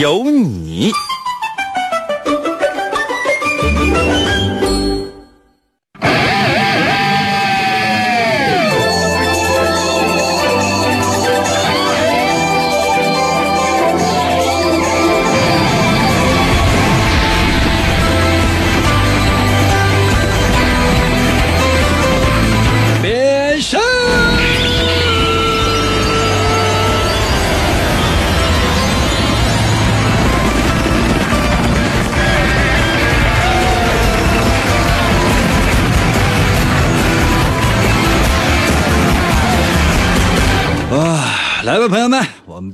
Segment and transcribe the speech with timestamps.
[0.00, 0.92] 有你。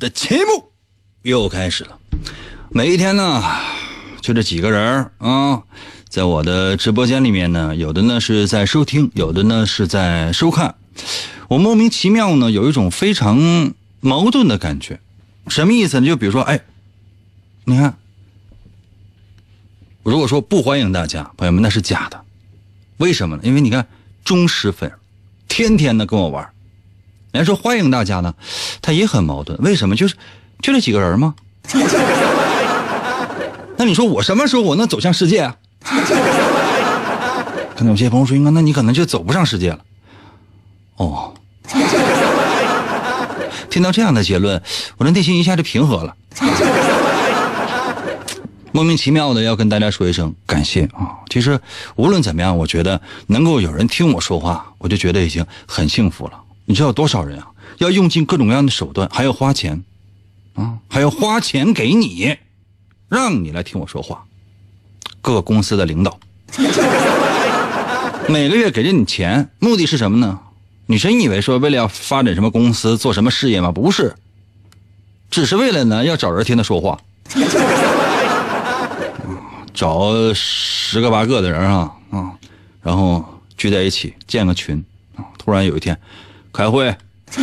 [0.00, 0.72] 的节目
[1.22, 1.98] 又开始了。
[2.70, 3.42] 每一天呢，
[4.22, 5.62] 就这几个人儿啊，
[6.08, 10.74] 在我的直播间里面呢，有的呢是在收听，有的呢是在收看。
[11.48, 15.00] 我莫名其妙呢，有一种非常矛盾的感觉。
[15.48, 16.06] 什么意思呢？
[16.06, 16.60] 就比如说，哎，
[17.64, 17.98] 你看，
[20.02, 22.24] 如果说不欢迎大家，朋友们，那是假的。
[22.96, 23.42] 为什么呢？
[23.44, 23.86] 因为你看，
[24.24, 24.90] 忠实粉，
[25.46, 26.50] 天天的跟我玩。
[27.32, 28.34] 人说欢迎大家呢，
[28.82, 29.58] 他也很矛盾。
[29.60, 29.96] 为什么？
[29.96, 30.14] 就是
[30.60, 31.34] 就这几个人吗？
[33.76, 35.56] 那你说我什么时候我能走向世界啊？
[37.76, 39.78] 可能有些朋友说，应该那你可能就走不上世界了。
[40.96, 41.32] 哦，
[43.70, 44.60] 听到这样的结论，
[44.98, 46.14] 我的内心一下就平和了。
[48.72, 51.18] 莫名其妙的要跟大家说一声感谢啊！
[51.28, 51.58] 其实
[51.96, 56.34] 无论怎么样，我觉得能够有人听我说话，我就觉得已经很幸福了。
[56.70, 57.48] 你知道多少人啊？
[57.78, 59.82] 要用尽各种各样的手段，还要花钱，
[60.54, 62.36] 啊，还要花钱给你，
[63.08, 64.24] 让你来听我说话。
[65.20, 66.16] 各个公司的领导，
[68.30, 70.38] 每个月给着你钱，目的是什么呢？
[70.86, 73.72] 你真以为说为了要发展什么公司、做什么事业吗？
[73.72, 74.14] 不是，
[75.28, 77.00] 只是为了呢要找人听他说话，
[79.74, 82.30] 找十个八个的人啊啊，
[82.80, 83.24] 然后
[83.56, 84.84] 聚在一起建个群
[85.16, 85.98] 啊，突然有一天
[86.52, 86.84] 开会，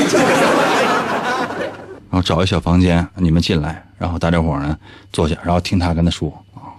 [2.10, 4.78] 然后找一小房间，你们进来，然后大家伙呢
[5.12, 6.76] 坐下，然后听他跟他说啊。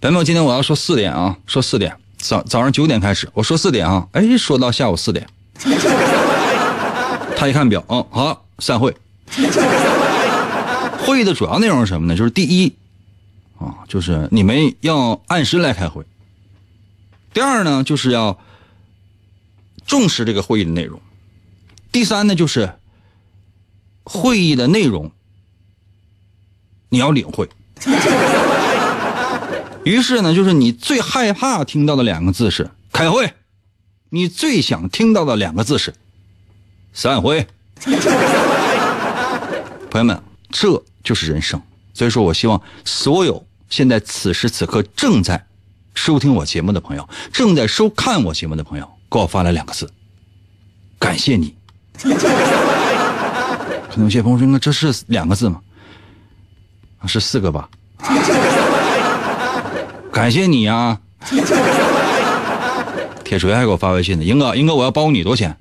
[0.00, 5.26] 本友，今天我要说四点啊，说四点，早早上九点开始，我说四点啊，哎，说到下午四点。
[7.36, 8.96] 他一看表，哦，好，散会。
[11.06, 12.16] 会议的主要内容是什么呢？
[12.16, 12.74] 就是第一，
[13.58, 16.04] 啊，就是你们要按时来开会。
[17.32, 18.38] 第二呢，就是要
[19.86, 21.00] 重视这个会议的内容。
[21.90, 22.74] 第三呢，就是
[24.04, 25.10] 会议的内容
[26.90, 27.48] 你要领会。
[29.84, 33.32] 于是呢，就是你最害怕听到的两个字是“开会”，
[34.10, 35.94] 你最想听到的两个字是
[36.92, 37.46] “散会”。
[39.90, 41.62] 朋友们，这就是人生。
[41.94, 45.46] 所以说我希望所有现在此时此刻正在
[45.94, 49.90] 收听我节目的朋友，正在收看我节目的朋友，给我发来两个字：
[50.98, 51.54] 感谢你。
[52.02, 55.58] 可能有些朋友说：“那这是两个字吗？”
[57.06, 57.68] 是四个吧。
[60.12, 60.98] 感谢你呀！
[63.24, 65.56] 铁锤还给我发微信呢，英哥，英哥，我要包你多少钱？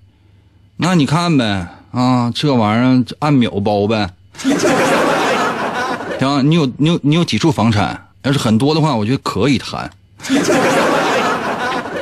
[0.78, 4.10] 那你看呗，啊，这玩意儿按秒包呗。
[6.20, 8.08] 行，你有你有你有几处房产？
[8.24, 9.90] 要是很多的话，我觉得可以谈。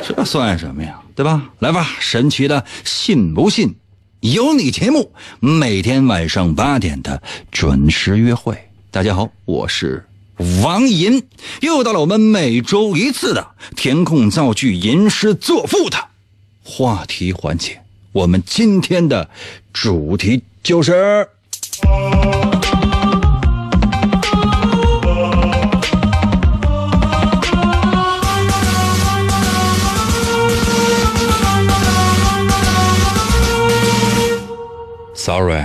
[0.02, 0.98] 这算什么呀？
[1.14, 1.42] 对吧？
[1.58, 3.74] 来吧，神奇的信不信？
[4.20, 8.56] 有你节目，每天晚上八点的准时约会。
[8.90, 10.06] 大家好，我是。
[10.62, 11.22] 王银，
[11.60, 15.98] 又到了我们每周一次的填空造句、吟诗作赋的
[16.64, 17.82] 话题环节。
[18.12, 19.28] 我们今天的
[19.72, 21.28] 主题就是。
[35.26, 35.64] Sorry。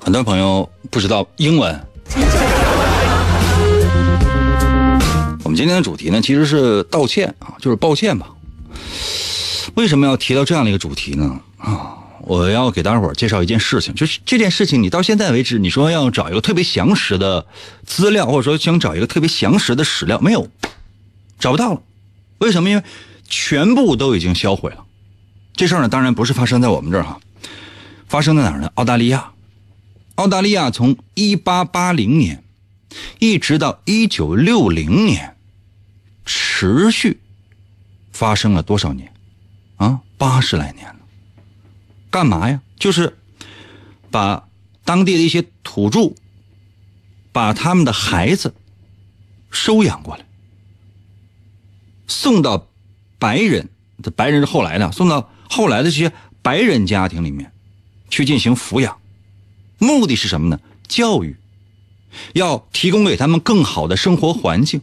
[0.00, 1.84] 很多朋友不知道英文，
[5.42, 8.28] 我们今天的主题呢，其实是道歉啊，就是抱歉吧。
[9.74, 11.40] 为什么要提到这样的一个主题呢？
[11.56, 17.46] 啊，我要给大伙儿介绍一件事情，就是这件事情，你到现在为止，你说要找一个特别详实的
[17.86, 20.46] 资料，或者说想找一个特别详实的史料，没有，
[21.38, 21.80] 找不到了。
[22.36, 22.68] 为什么？
[22.68, 22.82] 因为
[23.26, 24.84] 全部都已经销毁了。
[25.54, 27.18] 这事儿呢，当然不是发生在我们这儿哈，
[28.06, 28.70] 发生在哪儿呢？
[28.74, 29.30] 澳大利亚。
[30.16, 32.44] 澳大利亚从一八八零年
[33.20, 35.34] 一直到一九六零年，
[36.26, 37.20] 持续
[38.12, 39.10] 发生了多少年？
[39.76, 40.97] 啊，八十来年了。
[42.10, 42.60] 干嘛呀？
[42.78, 43.16] 就是
[44.10, 44.48] 把
[44.84, 46.14] 当地的一些土著，
[47.32, 48.54] 把他们的孩子
[49.50, 50.24] 收养过来，
[52.06, 52.68] 送到
[53.18, 53.68] 白人，
[54.02, 57.52] 这白人是后来的，送到后来的这些白人家庭里面
[58.08, 58.98] 去进行抚养。
[59.78, 60.60] 目的是什么呢？
[60.86, 61.36] 教育，
[62.32, 64.80] 要提供给他们更好的生活环境，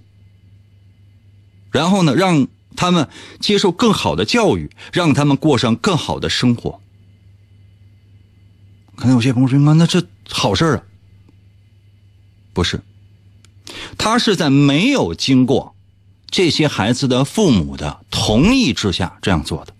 [1.71, 6.81] 然后呢，让他们接受更好的教育，让他们过上更好的生活。
[8.95, 10.83] 可能有些朋友说：“妈那这好事啊？”
[12.53, 12.81] 不是，
[13.97, 15.75] 他是在没有经过
[16.29, 19.73] 这些孩子的父母的同意之下这样做的。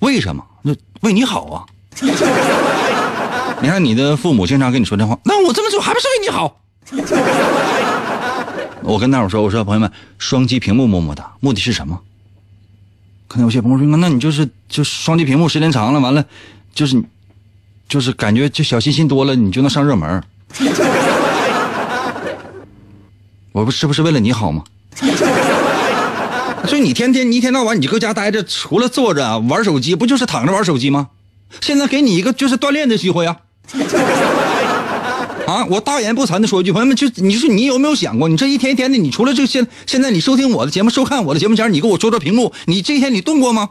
[0.00, 0.46] 为什么？
[0.62, 1.64] 那为你好啊！
[3.62, 6.60] 你看，你的父母经常跟你说这话，那我这么做还不是为你好？
[8.82, 12.02] 我跟大伙说，我说朋友们，双击屏幕么么哒，目的是什么？
[13.28, 16.26] 可能有些朋友说，那你就是就双击屏幕时间长了，完了
[16.74, 17.02] 就是
[17.94, 20.20] 就是感觉就小心心多了，你就能上热门。
[23.52, 24.64] 我不是不是为了你好吗？
[26.66, 31.10] 所以你天天你一天到晚你搁家待着，除了坐着玩手机，不就是躺着玩手机吗？
[31.60, 33.36] 现在给你一个就是锻炼的机会啊！
[35.46, 43.70] 啊，我大言不惭的说一句，朋友们，就你说你有没有想过，你这一天一天的，你除了这现现在你收听我的节目、收看我的节目前，你给我戳戳屏幕，你这一天你动过吗？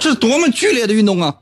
[0.00, 1.34] 这是多么剧烈的运动啊！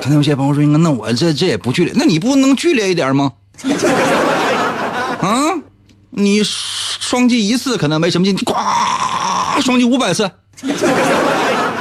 [0.00, 3.32] 可能有些朋友说，那我这这也不剧烈，那你不能剧烈一点吗？
[5.20, 5.52] 啊，
[6.10, 8.54] 你双击一次可能没什么劲，你呱，
[9.60, 10.30] 双击五百次。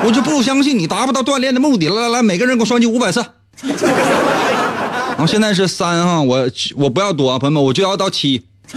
[0.01, 1.89] 我就不相信你达不到锻炼的目的。
[1.89, 3.25] 来来来，每个人给我双击五百次。
[3.62, 8.45] 然后现在是三哈，我我不要多啊，朋友们，我就要到七。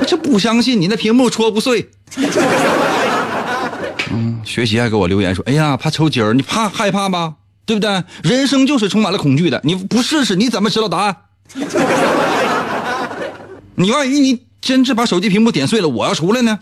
[0.00, 1.90] 我就不相信你那屏幕戳不碎。
[4.10, 7.34] 嗯，学习还给我留言说，哎呀，怕抽筋儿，你怕害怕吧？
[7.64, 8.02] 对不对？
[8.22, 11.16] 人生就是充满了恐惧的，你不试试你怎么知道答案？
[13.76, 16.58] 你万一你真是把手机屏幕点碎了，我要出来呢？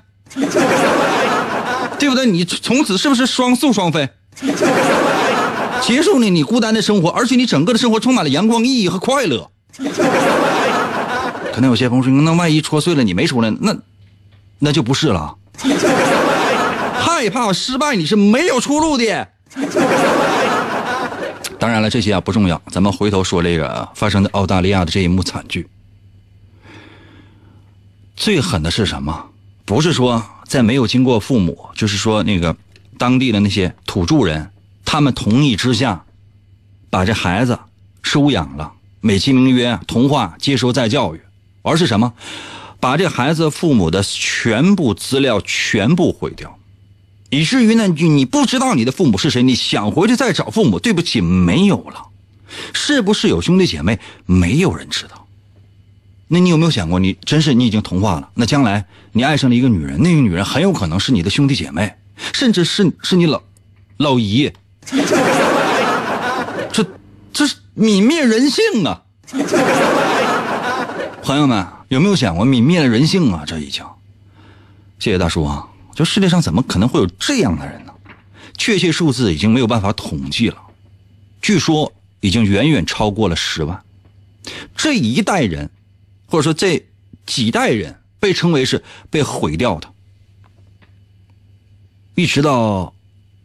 [1.98, 2.26] 对不对？
[2.26, 4.08] 你从此是不是双宿双飞？
[5.80, 9.50] 结束了你孤单的生活，而且你整个的生活充满了阳光、意义和快乐。
[11.52, 13.74] 可能有些朋友说，那万一戳碎了你没出来，那
[14.58, 15.34] 那就不是了。
[17.18, 19.28] 害怕失败，你是没有出路的。
[21.58, 25.66] 当然了，这些啊不重要，咱们回头说这个发生在澳大利亚的这一幕惨剧。
[28.14, 29.30] 最狠的是什么？
[29.64, 30.24] 不是说。
[30.46, 32.56] 在没有经过父母，就是说那个
[32.96, 34.50] 当地的那些土著人，
[34.82, 36.04] 他们同意之下，
[36.88, 37.58] 把这孩子
[38.02, 38.72] 收养了，
[39.02, 41.20] 美其名曰童话，接受再教育，
[41.60, 42.14] 而是什么？
[42.80, 46.57] 把这孩子父母的全部资料全部毁掉，
[47.30, 52.06] 以至于呢，你不知道你的父母是谁，你想回去再找父母，对不起，没有了。
[52.72, 53.98] 是不是有兄弟姐妹？
[54.24, 55.26] 没有人知道。
[56.28, 58.30] 那你有没有想过，你真是你已经同化了？
[58.34, 61.94] 那将来你爱上了一个女人，那个女人很有可能是你的兄弟姐妹，
[62.32, 63.42] 甚至是是你老
[63.98, 64.50] 老姨。
[66.72, 66.86] 这
[67.32, 69.02] 这是泯灭人性啊！
[71.22, 73.44] 朋友们有没有想过泯灭了人性啊？
[73.46, 73.84] 这已经，
[74.98, 75.66] 谢谢大叔啊！
[75.98, 77.92] 就世界上怎么可能会有这样的人呢？
[78.56, 80.56] 确切数字已经没有办法统计了，
[81.42, 83.82] 据说已经远远超过了十万。
[84.76, 85.68] 这一代人。
[86.30, 86.86] 或者说这
[87.24, 89.90] 几代人被称为是被毁掉的，
[92.14, 92.94] 一直到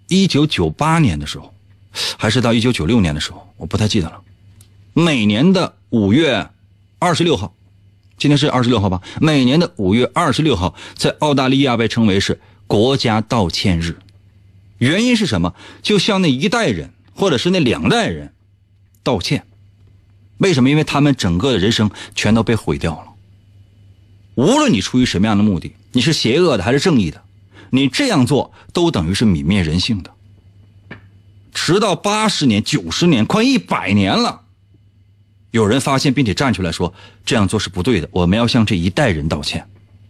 [0.10, 1.54] 一九九八年的时候，
[2.18, 4.22] 还是到一九九六年的时候，我不太记得了。
[4.94, 6.50] 每年的五月
[7.00, 7.56] 二十六号，
[8.24, 9.02] 今天是二十六号吧？
[9.20, 13.98] 每年的五月二十六号，在澳大利亚被称为是国家道歉日。
[14.78, 15.54] 原因是什么？
[15.82, 18.32] 就向那一代人或者是那两代人
[19.04, 19.44] 道歉。
[20.38, 20.70] 为什么？
[20.70, 23.08] 因为他们整个的人生全都被毁掉了。
[24.36, 27.22] 无论你出于什么样的目的，你是邪恶的还是正义的，
[27.72, 30.12] 你这样做都等于是泯灭人性的。
[31.54, 34.43] 直到八十年、九十年，快一百年了，
[35.54, 36.92] 有人发现并且站出来说
[37.24, 39.64] 这样做是不对的，我们要向这一代人道歉。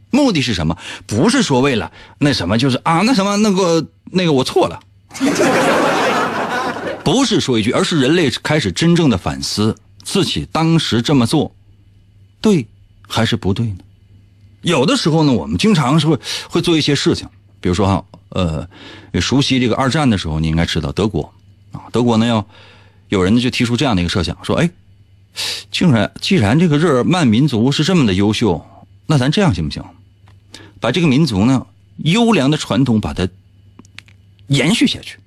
[0.10, 0.78] 目的是什么？
[1.06, 4.80] 不是说为了那什么，就是啊，那什么，那个那个我错了，
[7.04, 11.54] 不是说一句，而是人类开始真正的反思自己当时这么做，
[12.40, 12.66] 对
[13.06, 13.80] 还是不对呢？
[14.62, 17.28] 有的时候呢，我们经常是会会做一些事情，
[17.60, 18.66] 比如说哈，呃，
[19.20, 21.34] 熟悉这个二战的时候，你应该知道德国
[21.74, 22.48] 啊，德国呢要
[23.10, 24.70] 有人呢就提出这样的一个设想，说，哎，
[25.72, 28.66] 竟然既然这个日耳曼民族是这么的优秀，
[29.08, 29.84] 那咱这样行不行？
[30.80, 31.66] 把这个民族呢
[31.98, 33.28] 优良的传统把它
[34.48, 35.18] 延续下去。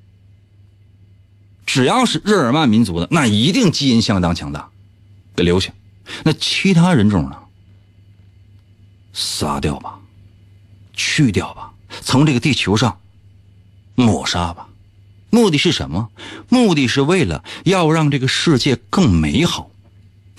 [1.65, 4.69] 只要是日耳曼民族的，那一定基因相当强大，
[5.35, 5.73] 给留下。
[6.23, 7.37] 那其他人种呢？
[9.13, 9.99] 杀掉吧，
[10.93, 11.73] 去掉吧，
[12.03, 13.01] 从这个地球上
[13.95, 14.69] 抹杀吧。
[15.31, 16.09] 目的是什么？
[16.49, 19.71] 目的是为了要让这个世界更美好。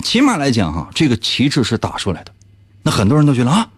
[0.04, 2.32] 起码来讲，哈，这个旗帜是打出来的。
[2.84, 3.70] 那很多人都觉得啊。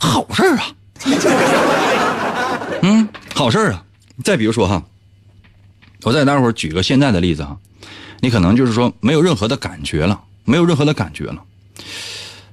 [0.00, 0.64] 好事啊，
[2.82, 3.84] 嗯，好事啊。
[4.22, 4.84] 再比如说哈，
[6.04, 7.58] 我再待会儿举个现在的例子哈，
[8.20, 11.42] 你可能就是说没有任何的感觉了，没有任何的感觉了。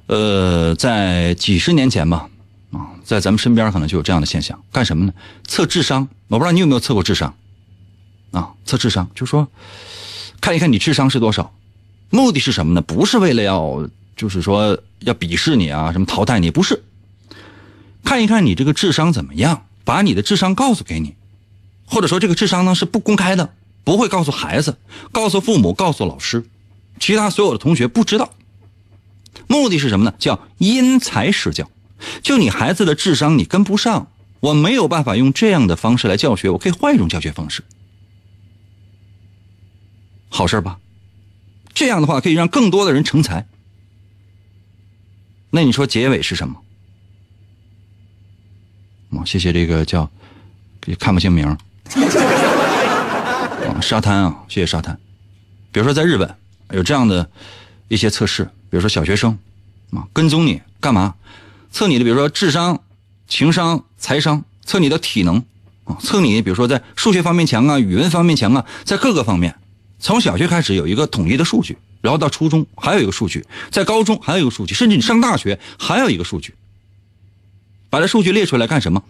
[0.08, 2.30] 呃，在几十年前吧，
[2.72, 5.14] 啊，在咱们身边可能就有这样的现象，干什么呢？
[5.48, 6.08] 测智商。
[6.28, 7.36] 我不知道你有没有测过智商，
[8.32, 9.48] 啊，测智商，就是说
[10.42, 11.54] 看一看你智商是多少，
[12.10, 12.82] 目的是什么呢？
[12.82, 16.84] 不是为了要，就是说要鄙视你啊，什么淘汰你，不是。
[18.04, 21.16] 看一看你这个智商怎么样，把你的智商告诉给你，
[21.86, 24.78] 或者说这个智商呢是不公开的，不会告诉孩子，
[25.12, 26.46] 告诉父母，告诉老师，
[27.00, 28.32] 其他所有的同学不知道。
[29.48, 30.14] 目的是什么呢？
[30.18, 31.70] 叫因材施教。
[32.22, 37.64] 就你孩子的智商你跟不上，我没有办法用这样的方式来教学，我可以换一种教学方式。
[40.30, 40.78] 好事吧？
[41.76, 43.46] 这样的话可以让更多的人成才。
[45.52, 46.56] 那你说结尾是什么？
[49.26, 50.12] 谢谢这个叫，
[51.00, 51.58] 看不清名啊，
[53.82, 55.00] 沙滩啊，谢谢沙滩。
[55.72, 56.36] 比如说在日本
[56.72, 57.30] 有这样的
[57.88, 59.40] 一些测试，比如说小学生
[59.92, 61.16] 啊跟踪你干嘛？
[61.72, 62.84] 测你的比如说智商、
[63.28, 65.44] 情商、财商，测你的体能
[65.86, 69.56] 啊，测你比如说在数学方面强啊，语文方面强啊，在各个方面，
[70.06, 76.54] 从小学开始有一个统一的数据，然后到初中还有一个数据，在高中还有一个数据，甚至你上大学还有一个数据。
[77.90, 79.02] 把这数据列出来干什么？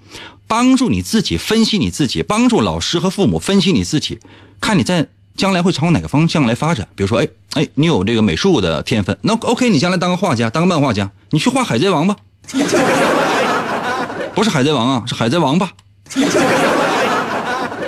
[0.47, 4.19] 帮助你自己分析你自己，帮助老师和父母分析你自己，
[4.61, 6.87] 看你在将来会朝哪个方向来发展。
[6.95, 12.15] 比如说，哎哎，你有这个美术的天分，那 OK，你将来当个画家，当个漫画家，你去画海贼王吧。
[14.33, 15.73] 不是海贼王啊，是海贼王吧？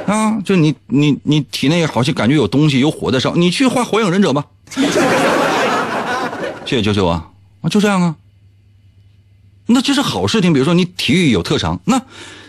[0.08, 4.46] 啊，就你你你体内好像感觉有东西有火在烧，你去画火影忍者吧。
[6.66, 8.16] 谢谢九九啊，啊就这样啊。
[9.66, 12.02] 那这是好事情，比如说你体育有特长，那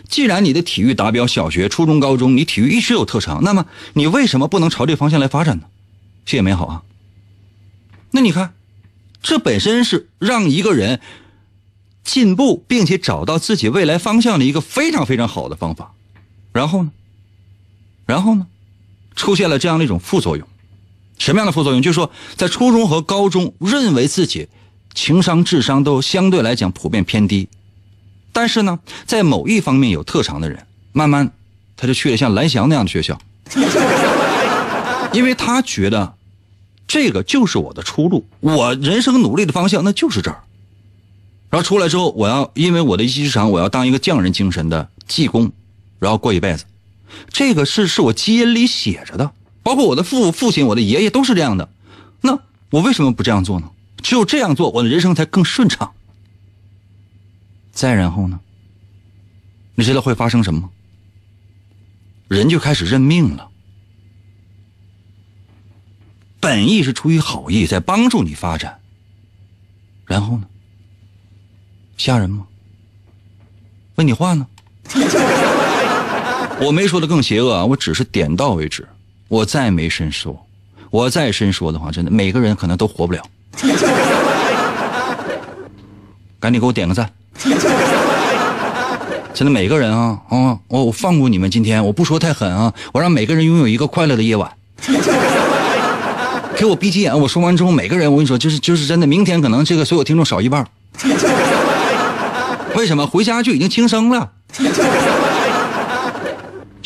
[0.07, 5.63] 既然你的体育达标，小学、初中、高中你体育一直有特长，那么你为什么不能朝这方向来发展呢？
[6.25, 6.83] 谢谢美好啊。
[8.11, 8.53] 那你看，
[9.21, 11.01] 这本身是让一个人
[12.05, 15.91] 进步并且找到自己未来方向的一个非常非常好的方法。
[16.53, 16.91] 然后呢，
[18.09, 18.47] 然后呢，
[19.15, 20.47] 出现了这样的一种副作用，
[21.19, 21.79] 什么样的副作用？
[21.79, 24.47] 就是说，在初中和高中认为自己。
[24.95, 27.47] 情商、智商都相对来讲普遍偏低，
[28.33, 31.31] 但是呢，在某一方面有特长的人，慢慢
[31.77, 33.17] 他就去了像蓝翔那样的学校，
[35.13, 36.15] 因为他觉得
[36.87, 40.41] 这个就是我的出路，我人生努力的方向那就是这儿。
[41.51, 45.51] 然后出来之后，我要因为我的一技之长，我要当一个匠人精神的技工，
[45.99, 46.65] 然后过一辈子。
[47.29, 49.31] 这个是是我基因里写着的，
[49.63, 51.69] 包括我的父父亲、我的爷爷都是这样的。
[52.21, 52.39] 那
[52.69, 53.71] 我为什么不这样做呢？
[54.01, 55.93] 只有这样做，我的人生才更顺畅。
[57.71, 58.39] 再然后呢？
[59.75, 60.69] 你知道会发生什么吗？
[62.27, 63.49] 人就开始认命了。
[66.39, 68.79] 本意是出于好意，在帮助你发展。
[70.05, 70.47] 然后呢？
[71.97, 72.47] 吓人吗？
[73.95, 74.47] 问你话呢？
[76.61, 77.65] 我没说的更邪恶啊！
[77.65, 78.87] 我只是点到为止。
[79.27, 80.45] 我再没深说，
[80.89, 83.21] 我再深说的话，真的每个人可能都活不了。
[86.39, 87.09] 赶紧给我点个赞！
[89.33, 91.49] 真的，每个人啊啊，我我放过你们。
[91.49, 94.51] 今天我不说太狠啊，我让每个人拥有一个快乐的夜晚。
[96.55, 100.67] 给我闭起眼，我说完之后，每个人我跟你说，就是就是真的，明天可能这个所有听众少一半。
[102.75, 103.07] 为什么？
[103.07, 104.31] 回家就已经轻生了。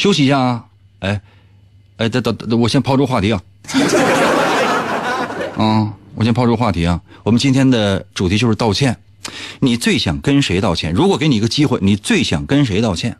[0.03, 0.65] 休息一下啊！
[0.99, 1.21] 哎
[1.95, 3.41] 哎，等等，我先抛出话题啊。
[5.55, 5.93] 啊。
[6.15, 8.99] 我先抛出话题啊，我们今天的主题就是道歉。
[9.61, 10.91] 你最想跟谁道歉？
[10.91, 13.15] 如果给你一个机会，你最想跟谁道歉？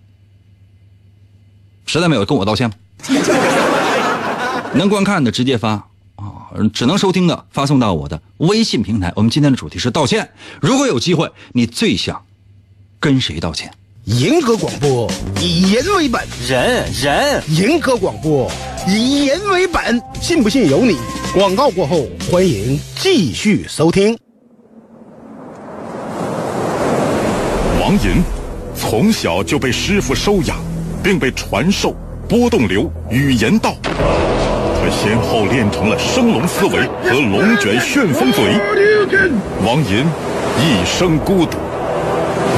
[1.86, 2.76] 实在没有，跟我道歉吧？
[4.76, 5.88] 能观看的直接发
[6.18, 9.14] 啊，只能收听的发送到我的微信平台。
[9.16, 10.32] 我们今天的主题是道歉。
[10.62, 12.26] 如果有机会，你最想
[13.00, 13.74] 跟谁道歉？
[14.06, 18.52] 银河广播以人为本，人人银河广播
[18.86, 20.98] 以人为本，信不信由你。
[21.34, 24.18] 广告过后，欢迎继续收听。
[27.80, 28.22] 王银
[28.76, 30.58] 从小就被师傅收养，
[31.02, 31.96] 并被传授
[32.28, 33.74] 波动流语言道。
[33.86, 38.44] 他先后练成了升龙思维和龙卷旋风嘴。
[39.66, 40.06] 王银
[40.60, 41.58] 一生孤独。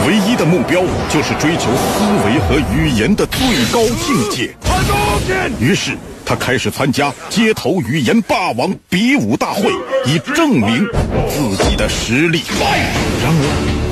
[0.06, 4.56] 唯一的目标就是追求思维和语言的最高境界。
[5.60, 9.72] 于是他开始参加街头语言霸王比武大会，
[10.06, 10.86] 以证明
[11.28, 12.44] 自己的实力。
[13.24, 13.85] 然而。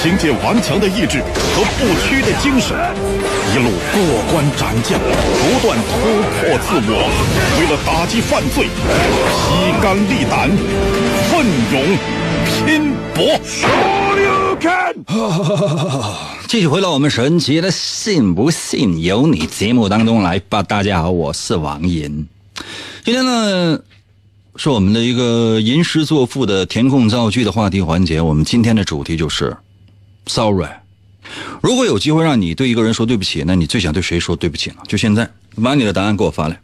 [0.00, 2.78] 凭借顽强的意志和不屈的精神，
[3.52, 3.98] 一路过
[4.30, 5.90] 关斩将，不断突
[6.30, 6.94] 破自我。
[7.58, 8.68] 为了打击犯罪，
[9.34, 10.48] 披肝沥胆，
[11.28, 11.82] 奋勇
[12.46, 13.18] 拼搏。
[16.46, 20.62] 继续回到我们神奇的“信不信由你”节目当中来吧。
[20.62, 22.28] 大家好，我是王银。
[23.04, 23.80] 今天呢？
[24.56, 28.20] 是我们的一个吟诗作赋的填空造句的话题环节。
[28.20, 29.56] 我们今天的主题就是
[30.28, 30.68] ，sorry。
[31.60, 34.76] 如果有机会让你对一个人说对不起，那你最想对谁说对不起呢？
[34.86, 35.28] 就现在，
[35.62, 36.58] 把你的答案给我发来。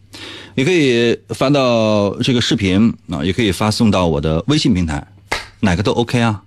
[0.54, 5.06] 你可以发到这个视频啊，也可以发送到我的微信平台，
[5.61, 6.42] 哪个都 OK 啊。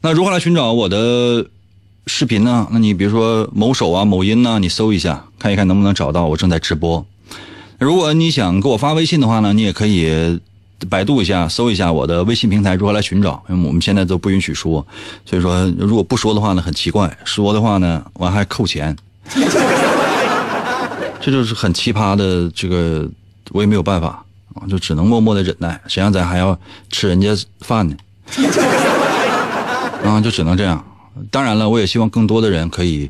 [0.00, 1.46] 那如何来寻找我的
[2.06, 2.66] 视频呢？
[2.72, 7.06] 那你比如说某手啊、某音呢，你搜一下，看一看能不能找到我正在直播。
[7.78, 10.40] 如果你想给我发微信的话呢，你也可以。
[10.84, 13.42] 百度一下，搜一下我的微信平台如何来寻找？
[13.48, 14.86] 因为我们现在都不允许说，
[15.24, 18.96] 所以说如果不说的话呢，很奇怪；说的话呢，完还扣钱，
[21.20, 22.50] 这就是很奇葩的。
[22.50, 23.08] 这个
[23.50, 24.24] 我也没有办法，
[24.68, 25.80] 就只能默默的忍耐。
[25.86, 26.58] 谁让咱还要
[26.90, 27.96] 吃人家饭呢？
[30.04, 30.84] 啊，就只能这样。
[31.30, 33.08] 当然了，我也希望更多的人可以，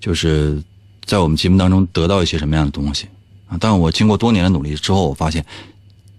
[0.00, 0.60] 就是
[1.04, 3.06] 在我们节目当中得到一些什么样的东西
[3.48, 3.56] 啊。
[3.60, 5.44] 但我经过多年的努力之后，我发现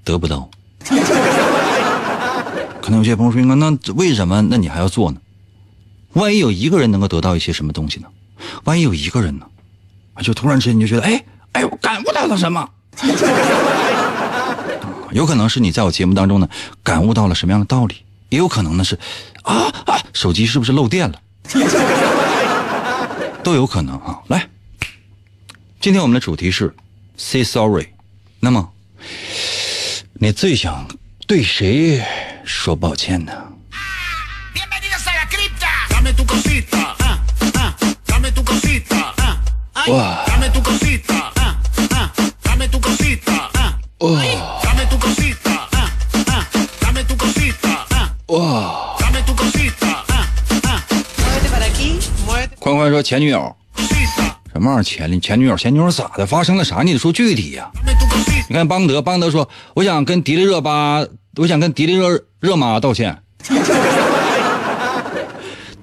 [0.04, 0.50] 得不到。
[2.82, 4.42] 可能有些朋友说：“那为什么？
[4.44, 5.18] 那你还要做呢？
[6.14, 8.08] 万一有一个人能够得到一些什么东西呢？
[8.66, 9.46] 万一有一个人呢？
[10.24, 12.70] 就突然之间你就觉得，哎哎，我感悟到了什么？
[15.12, 16.48] 有可能是你在我节目当中呢，
[16.84, 17.96] 感悟到了什么样的道理？
[18.30, 18.98] 也有可能呢是，
[19.44, 21.20] 啊啊，手机是不是漏电了？
[23.44, 24.20] 都有可能啊。
[24.28, 24.48] 来，
[25.80, 26.74] 今天我们的主题是
[27.18, 27.88] say sorry。
[28.40, 28.70] 那么。
[30.26, 30.88] 你最想
[31.28, 32.04] 对谁
[32.44, 33.32] 说抱歉呢？
[39.86, 40.26] 哇！
[48.30, 48.98] 哇！
[52.60, 53.56] 宽宽说前女友。
[54.56, 56.26] 什么玩意儿前前女友前女友咋的？
[56.26, 56.82] 发生了啥？
[56.82, 57.70] 你得说具体呀。
[58.48, 63.18] 你看邦德，邦德说：“我想跟迪丽热巴，我想跟迪丽热热妈道歉。”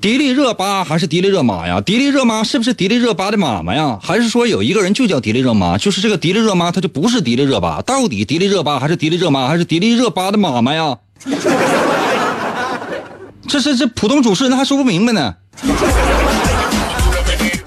[0.01, 1.83] 迪丽热巴还是迪丽热玛呀？
[1.83, 3.99] 迪丽热妈是不是迪丽热巴的妈妈呀？
[4.03, 5.77] 还是说有一个人就叫迪丽热妈？
[5.77, 7.83] 就是这个迪丽热妈，她就不是迪丽热巴？
[7.83, 10.97] 到底迪丽热巴还是迪丽热妈，还是迪丽热巴的妈妈呀？
[13.47, 15.35] 这是这普通主持人还说不明白呢。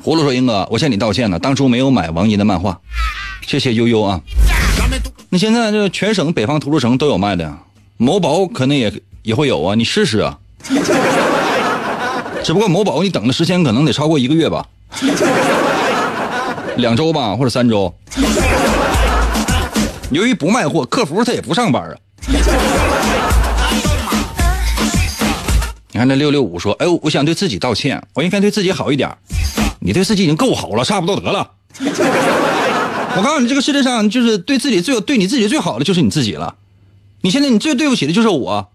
[0.05, 2.79] 葫芦说：“英哥，我向你道歉了，当初没有买王银的漫画，
[3.41, 4.21] 谢谢悠悠啊。
[5.29, 7.51] 那现在这全省北方图书城都有卖的，
[7.97, 10.37] 某宝可能也也会有啊，你试试啊。
[12.43, 14.63] 只不过某宝你等的时间可能得超过一个月吧，
[16.77, 17.91] 两周吧或者三周。
[20.11, 21.95] 由于不卖货，客服他也不上班啊。
[25.91, 29.09] 你看那六六五说：哎，我想对自己道歉，我应该对自己好一点。”
[29.79, 31.51] 你对自己已经够好了，差不多得了。
[33.17, 36.55] 我告诉你，这个世界上就是对自己最对你自己最好的就是你自己了。
[37.21, 38.69] 你现在你最对不起的就是我。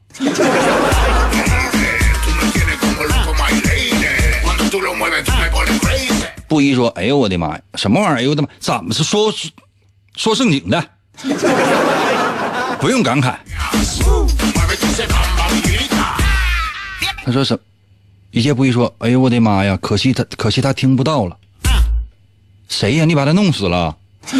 [6.49, 8.19] 布衣说：“哎呦我的妈呀，什么玩意儿？
[8.19, 9.33] 哎呦我的妈，怎么是说
[10.17, 10.85] 说正经的，
[12.81, 13.37] 不用感慨。
[17.25, 17.57] 他说什？
[18.33, 19.77] 一介不一说，哎呦我的妈呀！
[19.83, 21.37] 可惜他，可惜他听不到了。
[22.69, 23.05] 谁呀？
[23.05, 23.97] 你把他弄死了？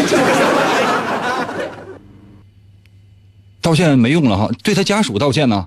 [3.61, 5.67] 道歉没用了哈，对他家属道歉呢？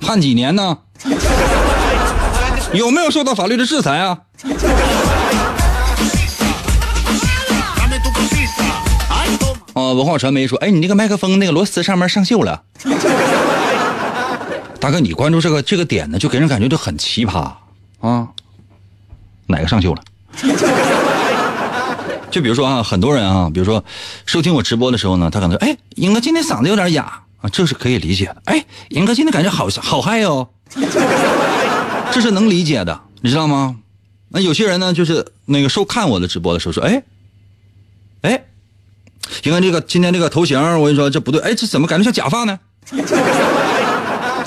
[0.00, 0.78] 判几年呢？
[2.74, 4.18] 有没有受到法律的制裁啊？
[9.72, 12.62] 啊，文化传媒说，哎，你那个麦克风那个螺丝上面上锈了。
[14.88, 17.52] 大哥，你关注这个这个点呢，就给人感觉就很奇葩
[18.00, 18.26] 啊！
[19.46, 20.02] 哪个上锈了？
[22.32, 23.84] 就比如说啊，很多人啊，比如说
[24.24, 30.48] 收听我直播的时候呢，他可能说：“哎，英哥今天嗓子有点哑啊，这是可以理解的。”哎，英哥今天感觉好好嗨哦，
[32.10, 33.76] 这是能理解的，你知道吗？
[34.30, 37.02] 那有些人呢，就是那个收看我的直播的时候说：“哎，
[38.22, 38.42] 哎，
[39.42, 42.58] 英哥这个今天这个头型，我跟你说这不对，哎，这怎么感觉像假发呢？”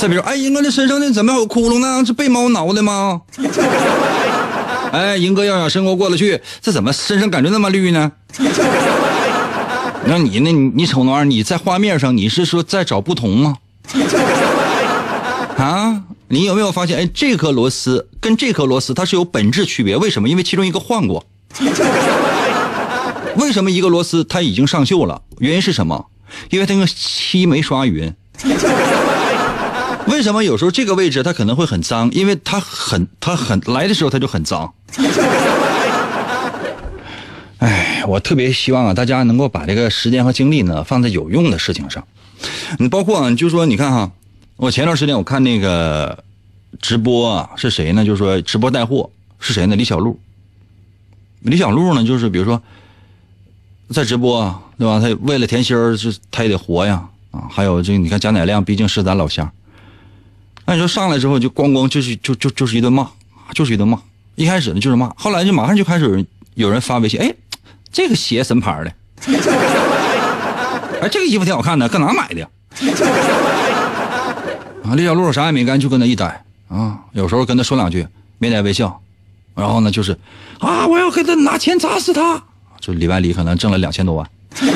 [0.01, 2.03] 再比如，哎，英哥这身上那怎么有窟窿呢？
[2.03, 3.21] 是被猫挠的吗？
[4.91, 8.11] 哎，英哥要想生活过得去，这怎么身上感觉那么绿呢？
[10.05, 13.57] 那你那，你瞅那玩意儿，你在画面上你是说在找不同吗？
[15.59, 16.97] 啊，你有没有发现？
[16.97, 20.27] 哎，这颗螺丝跟这颗螺丝它是有本质区别，为什么？
[20.27, 21.23] 因为其中一个换过。
[23.35, 25.21] 为什么一个螺丝它已经上锈了？
[25.37, 26.07] 原因是什么？
[26.49, 28.11] 因为它用漆没刷匀。
[30.07, 32.09] 为什么有时候这个位置它可能会很脏？
[32.11, 34.73] 因为它很它很来的时候它就很脏。
[37.59, 42.03] 哎，我特别希望啊，大家能够把这个时间和精力呢放在有用的事情上。
[42.79, 44.11] 你包括啊，就说你看哈，
[44.57, 46.23] 我前段时间我看那个
[46.81, 48.03] 直播啊，是谁呢？
[48.03, 49.75] 就是说直播带货是谁呢？
[49.75, 50.19] 李小璐。
[51.41, 52.61] 李小璐呢，就是比如说
[53.89, 54.99] 在直播啊，对吧？
[54.99, 57.43] 他为了甜心儿，是他也得活呀啊。
[57.51, 59.51] 还有这，你看贾乃亮，毕竟是咱老乡。
[60.71, 63.05] 那你说上来之后就咣咣就是就就就是一顿骂，
[63.53, 63.99] 就是一顿骂。
[64.35, 67.35] 一开始呢就是骂，后来就马上就开始有人有人发微信，哎，
[67.91, 68.93] 这个鞋什么牌的？
[71.01, 72.49] 哎，这个衣服挺好看的，搁哪买的？
[74.85, 76.99] 啊，李小璐啥也没干，就跟那一待啊。
[77.11, 78.07] 有时候跟他说两句，
[78.37, 79.01] 面带微笑，
[79.53, 80.17] 然后呢就是
[80.59, 82.41] 啊，我要给他拿钱砸死他。
[82.79, 84.25] 就里外里可能挣了两千多万。
[84.61, 84.69] 你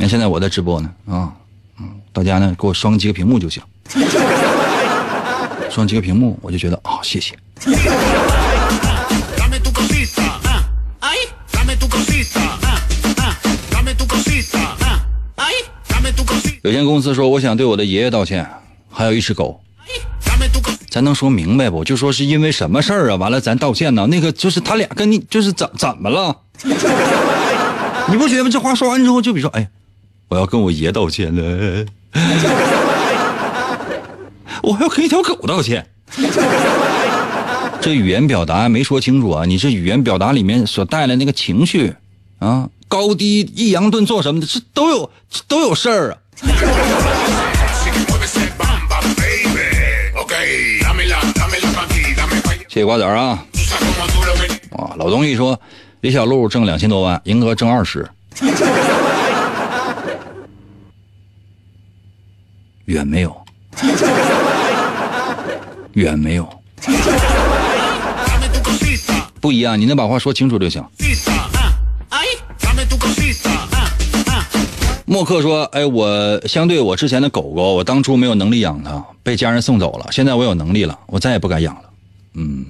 [0.00, 1.32] 看现在我在直播呢啊，
[1.80, 3.62] 嗯，大家呢给我双击个屏幕就行。
[5.70, 7.34] 双击个屏幕，我就觉得啊，谢谢。
[16.62, 18.46] 有限公司说，我想对我的爷爷道歉，
[18.90, 19.60] 还有一只狗。
[20.90, 21.84] 咱能说明白不？
[21.84, 23.16] 就说是因为什么事儿啊？
[23.16, 24.06] 完了，咱道歉呢？
[24.08, 26.36] 那个就是他俩跟你就是怎怎么了？
[28.08, 28.50] 你不觉得吗？
[28.50, 29.68] 这话说完之后，就比如说，哎，
[30.28, 31.86] 我要跟我爷道歉了。
[34.62, 35.86] 我还要跟一条狗道歉，
[37.80, 39.44] 这语言表达没说清楚啊！
[39.44, 41.94] 你这语言表达里面所带来那个情绪
[42.38, 45.10] 啊，高低抑扬顿挫什么的，这都有
[45.46, 46.18] 都有事儿啊！
[52.68, 53.44] 谢谢瓜子啊！
[54.76, 55.58] 啊，老东西说，
[56.02, 58.08] 李小璐挣两千多万，银哥挣二十，
[62.84, 63.36] 远没有。
[65.98, 66.48] 远没有，
[69.40, 70.80] 不一样，你能把话说清楚就行。
[75.04, 80.06] 默克说：“哎，我相对我之前的狗狗，我当初没有能力养它，被家人送走了。
[80.12, 81.82] 现在我有能力了，我再也不敢养了。
[82.34, 82.64] 嗯，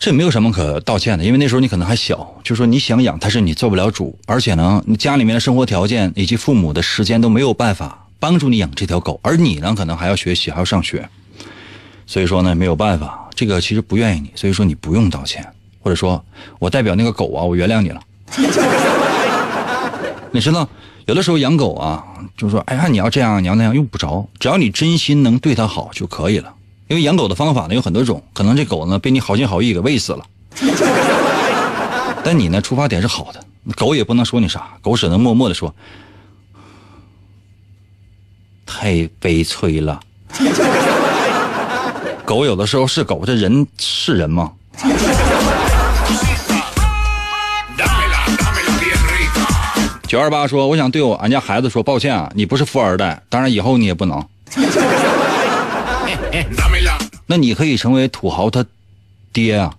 [0.00, 11.08] 这没有什么可道歉的，因为那时候你可能还小，就说你想养，但是你做不了主，而且呢，你家里面的生活条件以及父母的时间都没有办法。”帮助你养这条狗，而你呢，可能还要学习，还要上学，
[12.06, 15.44] 所以说呢，没有办法，这个其实不愿意你，所以说你不用道歉，
[15.80, 16.24] 或者说
[16.60, 18.00] 我代表那个狗啊，我原谅你了。
[20.30, 20.68] 你知道，
[21.06, 22.04] 有的时候养狗啊，
[22.36, 26.54] 就是说，哎呀，你要这样，你要那样，用不着，只要你真心能对它好就可以了。
[26.86, 30.24] 因为养狗的方法呢有很多种，可能这狗呢被你好心好意给喂死了，
[32.22, 35.74] 但你呢出发点是好的，狗也不能说你啥，狗只能默默的说。
[38.74, 40.00] 太悲催了，
[42.24, 44.50] 狗有的时候是狗，这人是人吗？
[50.08, 54.24] 九二八说：“我想对我俺家孩子说抱歉啊，你不是富二代，当然以后你也不能。
[57.26, 58.64] 那你可以成为土豪他
[59.32, 59.72] 爹啊。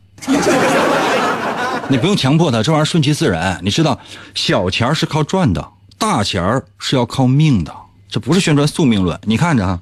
[1.88, 3.60] 你不用强迫他，这玩意儿顺其自然。
[3.64, 4.00] 你知道，
[4.36, 7.74] 小钱是靠赚的，大钱是要靠命的。
[8.14, 9.20] 这不是宣传宿命论。
[9.24, 9.80] 你看着啊，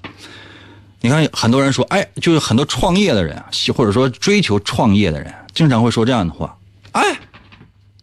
[1.02, 6.56] 你看很多人说，哎，就是很多创业的人啊，或者说追求创业的人，经常会说这样的话，
[6.94, 7.20] 哎，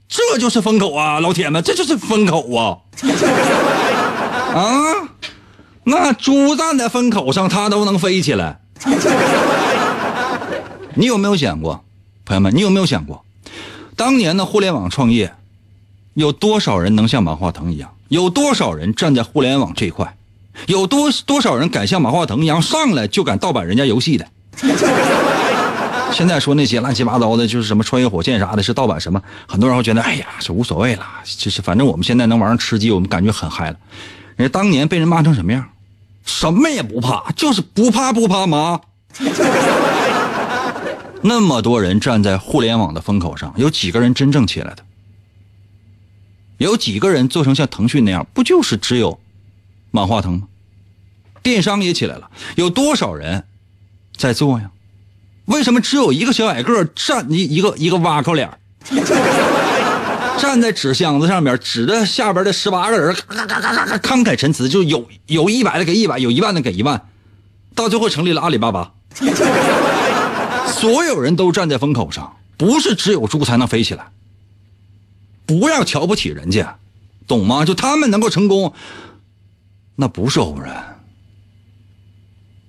[0.06, 2.76] 这就是风口啊，老铁们，这就是风口啊，
[4.52, 5.08] 啊，
[5.84, 8.60] 那猪站在风口上，它都能飞起来。
[10.92, 11.82] 你有没有想过，
[12.26, 13.24] 朋友们，你有没有想过，
[13.96, 15.32] 当年的互联网创业，
[16.12, 17.94] 有多少人能像马化腾一样？
[18.08, 20.17] 有多少人站在互联网这一块？
[20.66, 24.26] 有多多少人敢像马化腾一样上来就敢盗版人家游戏的？
[26.12, 29.22] 现在说那些乱七八糟的，就是什么穿越火线啥的，是盗版什么？
[29.46, 33.76] 很多人会觉得，哎呀，是无所谓了，就是反正我们现在能玩上吃鸡，我们感觉很嗨了。
[34.36, 35.68] 人家当年被人骂成什么样？
[36.24, 38.80] 什么也不怕，就是不怕不怕嘛。
[41.20, 44.84] 那么多人站在互联网的风口上，有几个人真正起来的？
[46.58, 48.26] 有几个人做成像腾讯那样？
[48.32, 49.18] 不就是只有
[49.90, 50.48] 马化腾吗？
[51.42, 53.44] 电商也起来了，有多少人
[54.16, 54.70] 在做呀？
[55.46, 58.50] 为什么只有一个小矮个站一一个一个挖口脸
[60.38, 67.08] 站在纸箱子上面，指着下边的十八个人，咔咔咔咔咔慷慨陈词，就有有一百的给一百，有一万的给一万，
[67.74, 68.92] 到最后成立了阿里巴巴。
[70.66, 74.08] 所有人都站在风口上，不是只有猪才能飞起来。
[75.44, 76.76] 不要瞧不起人家，
[77.26, 77.64] 懂吗？
[77.64, 78.74] 就他们能够成功，
[80.00, 80.96] 那不是偶然，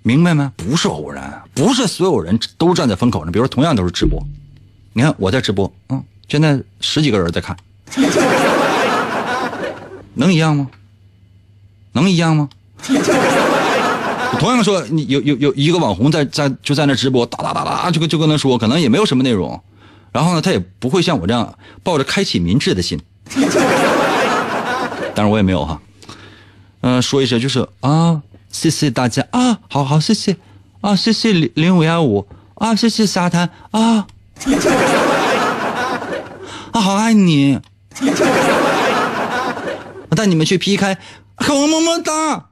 [0.02, 0.52] 明白吗？
[0.58, 3.32] 不是偶然，不是所有人都站在风口上。
[3.32, 4.20] 比如说，同样都是直播，
[4.94, 7.56] 你看我在直播，嗯，现在十几个人在看，
[10.16, 10.68] 能一样吗？
[11.92, 12.50] 能一样吗？
[14.40, 19.62] 同样说，你有有有一个网红在在就在那直播，哒哒哒哒就跟就跟他说，可能也没有什么内容。
[20.12, 23.00] 然后呢，他也不会像我这样抱着开启民智的心，
[25.14, 25.80] 当然我也没有哈。
[26.82, 30.38] 嗯，说一声就是啊，谢谢大家啊，好好谢谢
[30.82, 34.08] 啊，谢谢零零五幺五啊，谢谢沙滩啊，
[36.72, 37.60] 啊，好爱你，
[40.10, 40.98] 我 带你们去 PK，
[41.50, 42.46] 我么么哒，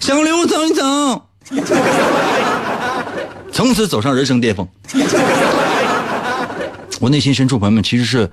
[0.00, 1.22] 小刘走一走。
[3.52, 4.66] 从此走上人生巅峰。
[7.00, 8.28] 我内心深处，朋友们，其实是，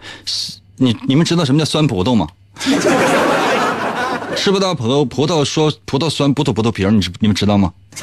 [0.77, 2.27] 你你们知道什么叫酸葡萄吗？
[4.35, 7.73] 吃不到葡萄葡萄说葡萄酸不吐葡萄皮儿，你你们知道吗？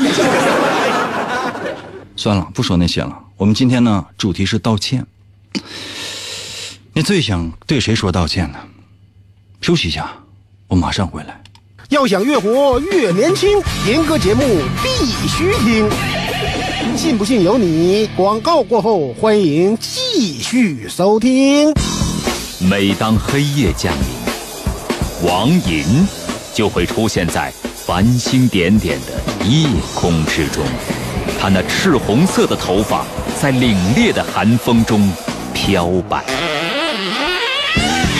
[2.16, 3.16] 算了，不说那些了。
[3.36, 5.06] 我们今天呢，主题是道歉。
[6.92, 8.58] 你最想对谁说道歉呢？
[9.60, 10.10] 休息一下，
[10.66, 11.40] 我马上回来。
[11.90, 13.48] 要想越活越年轻，
[13.86, 14.42] 严哥节目
[14.82, 14.88] 必
[15.28, 15.88] 须听。
[16.96, 18.08] 信不信由你。
[18.16, 21.72] 广告过后，欢迎继续收听。
[22.58, 24.17] 每当黑夜降临，
[25.22, 26.06] 王银
[26.54, 30.64] 就会出现在繁星点点的夜空之中。
[31.40, 33.04] 他那赤红色的头发
[33.40, 35.10] 在凛冽的寒风中
[35.52, 36.24] 飘摆，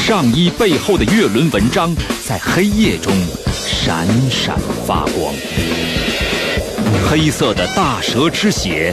[0.05, 1.95] 上衣背后的月轮纹章
[2.27, 3.13] 在黑夜中
[3.53, 5.33] 闪闪发光。
[7.09, 8.93] 黑色的大蛇之血，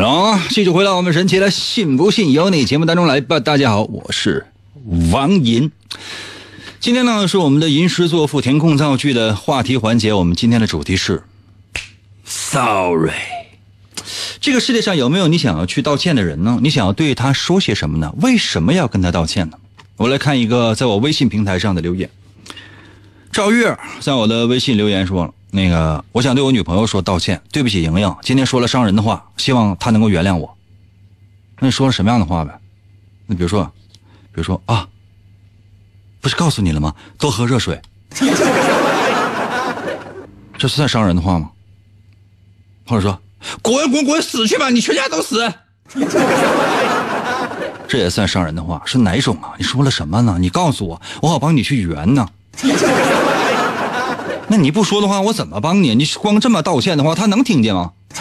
[0.00, 0.46] 来了啊！
[0.48, 3.38] 继续回到我们神奇的“信不信由你”节目当中来吧。
[3.38, 4.46] 大家好，我是
[5.12, 5.70] 王银。
[6.80, 10.14] 今天呢是我们的吟诗作赋、填空造句的话题环节。
[10.14, 11.22] 我们今天的主题是
[12.24, 13.12] “Sorry”。
[14.40, 16.58] 这个世界上有没有你想要去道歉的人呢？
[16.62, 18.14] 你想要对他说些什么呢？
[18.22, 19.58] 为什么要跟他道歉呢？
[19.98, 22.08] 我来看一个在我微信平台上的留言。
[23.30, 30.56] 赵月在我的微信留言说：“那个，我想对我女朋友说道歉，对不起，莹莹，今天说了伤人的话，希望她能够原谅我。
[31.58, 32.58] 那你说了什么样的话呗？
[33.26, 33.64] 那比如说，
[34.32, 34.86] 比如说啊，
[36.20, 36.94] 不是告诉你了吗？
[37.18, 37.80] 多喝热水。
[40.56, 41.50] 这算伤人的话吗？
[42.86, 43.20] 或者说，
[43.60, 45.52] 滚滚滚，死去吧，你全家都死。
[47.88, 48.80] 这也算伤人的话？
[48.86, 49.54] 是哪种啊？
[49.58, 50.36] 你说了什么呢？
[50.38, 52.28] 你告诉我，我好帮你去圆呢。”
[54.50, 55.94] 那你不说的话，我怎么帮你？
[55.94, 57.92] 你光这么道歉的话，他能听见吗？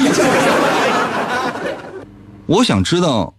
[2.45, 3.33] 我想知道，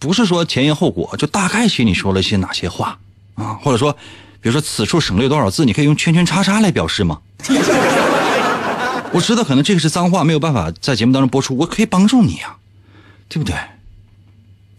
[0.00, 2.98] 不是说前因后果，就大概心里说了些哪些话
[3.34, 3.58] 啊？
[3.62, 3.92] 或者说，
[4.40, 7.20] 比如说此处省略多少字，你可以用圈圈叉叉来表示吗？
[9.12, 12.56] 我知道可能这个是脏话，没有办法在节目当中播出，我可以帮助你呀、
[13.28, 13.54] 对不对？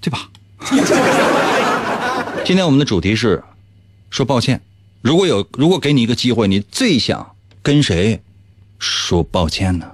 [0.01, 0.27] 对吧？
[2.43, 3.43] 今天我们的主题是
[4.09, 4.61] 说抱歉。
[5.01, 7.34] 如果有如果给你一个机会，你最想
[7.65, 8.21] 跟谁
[8.77, 9.87] 说抱歉呢？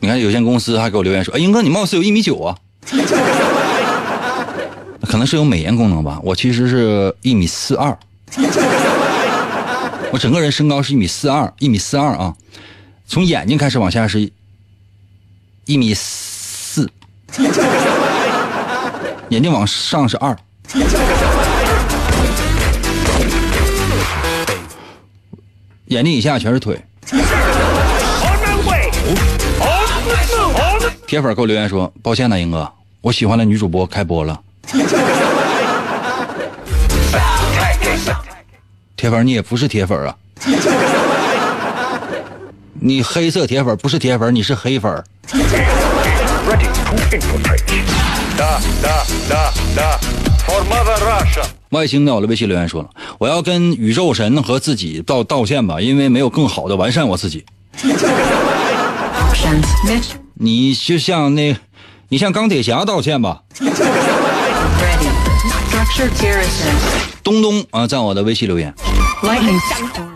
[0.00, 2.58] 你看，有限公司还给我留言说：“哎，英哥，你貌似有一米九啊。
[5.06, 6.18] ”可能是有美颜功能吧。
[6.24, 7.96] 我其实是一米四二，
[10.10, 12.34] 我整个人身高是一米四二，一米四二啊。
[13.06, 14.32] 从眼睛开始往下是
[15.66, 16.90] 一米四，
[19.28, 20.36] 眼睛往上是二。
[25.86, 26.80] 眼睛以下全是腿。
[31.06, 34.40] 铁粉给我留言说：“抱歉呐，英哥，我喜欢的女主播开播了。
[38.96, 40.14] ”铁粉，你也不是铁粉啊！
[42.78, 45.02] 你黑色铁粉不是铁粉，你是黑粉。
[50.64, 51.44] Mother Russia.
[51.70, 57.44] 外星鸟的微信留言说了：“我要跟宇宙神和自己道道歉吧，因为没有更好的完善我自己。
[60.34, 61.56] 你就像那，
[62.08, 63.42] 你向钢铁侠道歉吧。
[67.22, 68.74] 东东啊，在我的微信留言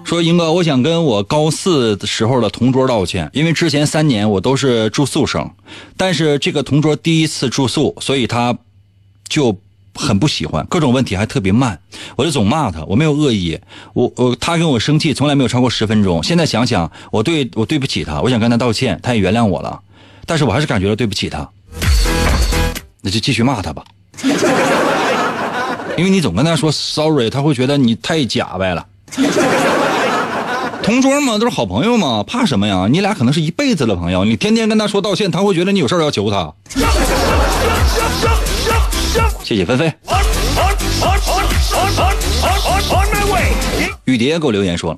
[0.04, 5.50] 说：英哥，我想跟我高四时候的同桌道歉，因为之前三年我都是住宿生，
[5.96, 8.56] 但是这个同桌第一次住宿，所以他
[9.28, 9.56] 就
[9.94, 11.78] 很不喜欢，各种问题还特别慢，
[12.16, 13.58] 我就总骂他，我没有恶意，
[13.92, 16.22] 我我他跟我生气从来没有超过十分钟。
[16.22, 19.80] 现在想想，我对我对不起他，我想跟他道歉，他也原谅我了，
[20.26, 21.48] 但是我还是感觉到对不起他，
[23.00, 23.84] 那就继续骂他吧。
[25.96, 28.84] 因为你总跟他说 sorry，他会觉得你太假掰了。
[30.82, 32.88] 同桌嘛，都是好朋友嘛，怕什么呀？
[32.90, 36.52] 你俩可能是一辈子的朋友，你天天跟他说道歉，他会觉得你有事要求他。
[39.42, 39.92] 谢谢菲菲。
[44.04, 44.96] 雨蝶给我留言说，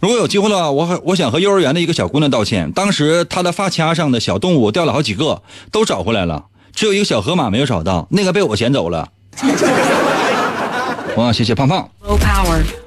[0.00, 2.72] 如果有机会的话，我我想和幼儿园的一个小姑娘道歉。
[2.72, 9.08] 当时她的发卡上的小动物掉了好几个，都找回来了，只有一个小河马没有找到，那个被我捡走了。
[11.16, 11.88] 哇，谢谢胖胖。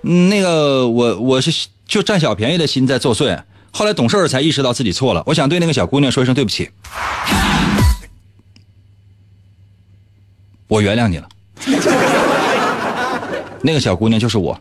[0.03, 3.41] 嗯，那个我我是就占小便宜的心在作祟，
[3.71, 5.23] 后来懂事才意识到自己错了。
[5.27, 6.69] 我想对那个小姑娘说一声对不起，
[10.67, 11.27] 我原谅你了。
[13.61, 14.57] 那个小姑娘就是我。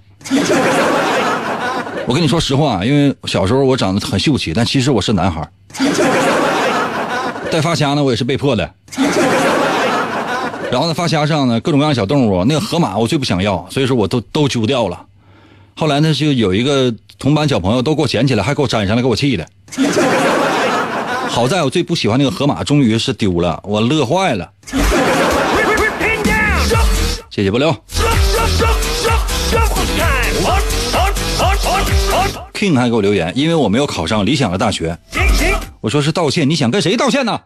[2.07, 5.49] 我跟你说实话，因为小时候我长得很秀气，但其实我是男孩儿。
[7.51, 8.71] 戴发卡呢，我也是被迫的。
[10.71, 15.01] 然后呢，发卡上呢各种各样的小动物，那个河马我最不想要，所以说我都都揪掉了。
[15.75, 19.47] 后来呢，就有一个同班小朋友都给我捡起来，还给我粘上了，给我气的。
[21.29, 24.49] 好在我最不喜欢那个河马，终于是丢了，我乐坏了。
[27.37, 27.70] 谢谢不留.
[32.55, 34.96] King 还给我留言，因为我没有考上理想的大学。
[35.83, 37.38] 我说是道歉，你想跟谁道歉呢？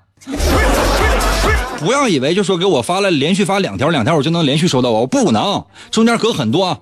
[1.81, 6.79] 不要以为就说给我发了连续发两条两条我就能连续收到啊我，不能，中间隔很多啊。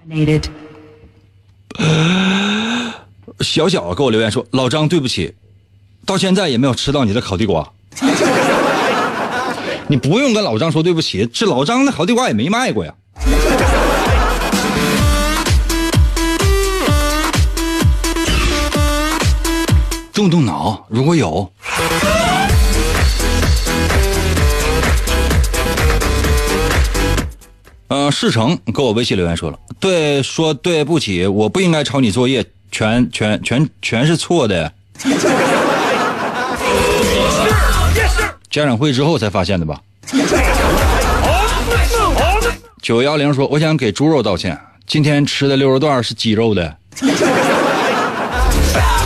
[3.41, 5.33] 小小给我留言说：“老张，对不起，
[6.05, 7.73] 到现在也没有吃到你的烤地瓜。
[9.91, 12.93] 你不用跟老张说对不起，这老张的好地瓜也没卖过呀。”
[20.13, 21.51] 动动脑，如果有。
[27.87, 34.71] 呃，世成给我微信留言说了，对，说对不起，我不应该抄你作业，全全全全是错的。
[38.51, 39.79] 家长会之后才发现的吧？
[42.81, 46.77] 九幺零说，我想给猪肉道歉，今天吃的溜肉段是鸡肉的。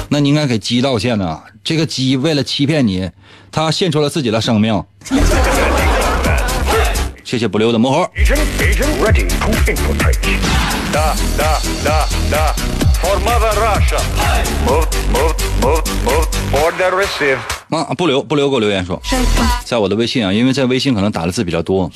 [0.08, 1.40] 那你应该给鸡道歉呢。
[1.64, 3.10] 这个鸡为了欺骗你，
[3.50, 4.84] 它献出了自己的生命。
[7.24, 8.10] 谢谢不溜的魔盒。
[13.20, 14.00] Mother Russia.
[16.52, 17.38] Order receive
[17.70, 19.00] 啊，不留不留，给我留言说，
[19.64, 21.90] 在我的微信啊，因为在微信可能打的字比较多。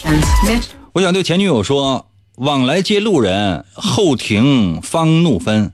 [0.92, 2.06] 我想对前女友说，
[2.36, 5.72] 往来接路人，后庭方怒分，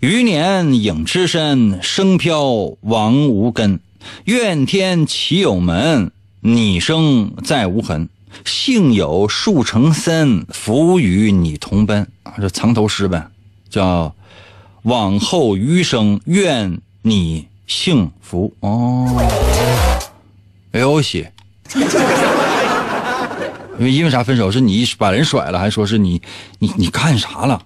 [0.00, 2.42] 余年影只身，生飘
[2.80, 3.80] 王无根。
[4.24, 8.08] 怨天岂有门，你生再无痕。
[8.44, 12.08] 幸有树成森，福与你同奔。
[12.22, 13.26] 啊，这藏头诗呗，
[13.70, 14.14] 叫。
[14.82, 18.52] 往后余生愿你幸福。
[18.60, 19.08] 哦，
[20.72, 21.28] 哎呦我去！
[23.78, 24.50] 因为因为啥分手？
[24.50, 26.20] 是你把人甩了，还是说是你
[26.58, 27.62] 你你干啥了？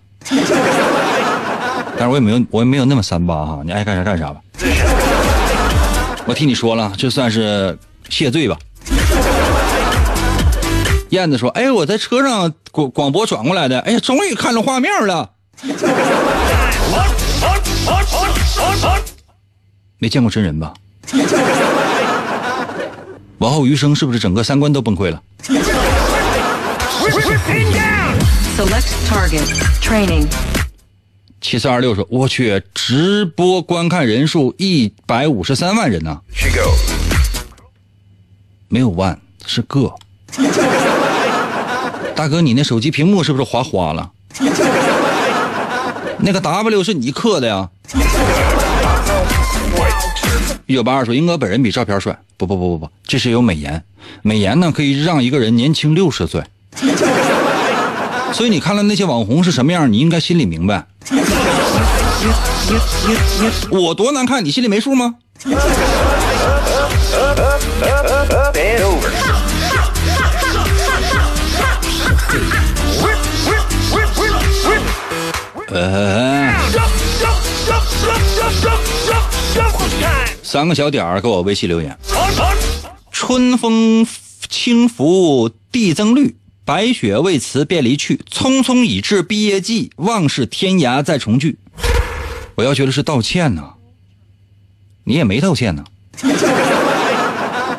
[1.98, 4.40] 但是我也没有我也没有那么三八哈，你爱干啥干啥吧。
[6.26, 8.56] 我替你说了，这算是谢罪吧。
[11.10, 15.30] 燕子说：“哎，我在车上广广播转过来的，哎呀，终于看着画面了。
[19.98, 20.74] 没见过真人吧？
[23.38, 25.22] 往后余生是不是整个三观都崩溃了
[28.56, 29.46] ？Select target.
[29.82, 30.26] Training.
[31.40, 36.20] 七四二六说：我去，直播观看人数一百五十三万人呢.
[38.68, 39.94] 没有万，是个。
[42.16, 44.10] 大哥，你那手机屏幕是不是划花了？
[46.18, 47.68] 那个 W 是你刻的呀？
[50.66, 52.16] 一九八二说，英哥本人比照片帅。
[52.36, 53.82] 不不不不不，这是有美颜，
[54.22, 56.42] 美颜呢可以让一个人年轻六十岁。
[58.32, 60.84] 所以你看了那些网红是什么样，你应该心里明白。
[63.70, 65.14] 我多难看，你心里没数吗？
[80.42, 81.96] 三个小点儿给我微信留言。
[83.10, 84.06] 春风
[84.48, 88.20] 轻拂地增绿，白雪未辞便离去。
[88.30, 91.58] 匆匆已至毕业季，望是天涯再重聚。
[92.54, 93.70] 我要求的是道歉呢，
[95.04, 95.84] 你也没道歉呢，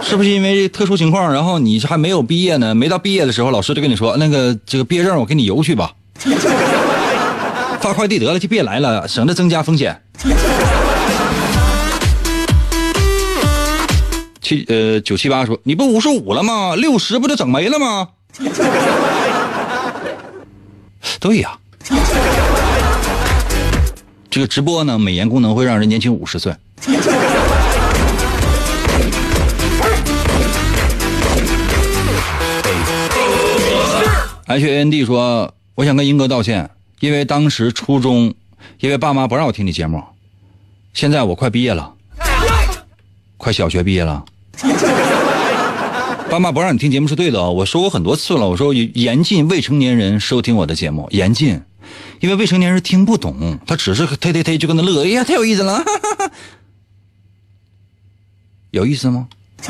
[0.03, 1.33] 是不是因为特殊情况？
[1.33, 5.93] 然后你还没有毕业呢，没到毕业的时候，老师就跟你说，那个这个毕业证我给你邮去吧，
[7.87, 10.01] 发快递得了，就别来了，省得增加风险。
[14.41, 16.75] 七呃九七八说你不五十五了吗？
[16.75, 18.09] 六十不就整没了吗？
[21.19, 21.57] 对呀，
[24.29, 26.53] 这个直播呢，美颜功能会让人年轻五十岁。
[34.45, 36.69] H A N D 说：“我想跟英哥道歉，
[36.99, 38.33] 因为当时初中，
[38.79, 40.03] 因为爸妈不让我听你节目，
[40.93, 41.93] 现在我快毕业了，
[43.37, 44.25] 快小学毕业了。
[46.29, 51.61] 爸妈不让你听节目是对的，我说过很多次了，我说严禁未成年人收听我的节目，严禁，
[52.19, 55.83] 因为未成年人听不懂，他只是忒忒忒就跟那乐，哎呀，太有意思了，哈
[56.19, 56.31] 哈
[58.71, 59.27] 有意思吗？